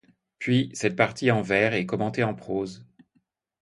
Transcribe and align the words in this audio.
Puis, 0.39 0.71
cette 0.73 0.95
partie 0.95 1.29
en 1.29 1.43
vers 1.43 1.75
est 1.75 1.85
commentée 1.85 2.23
en 2.23 2.33
prose. 2.33 2.83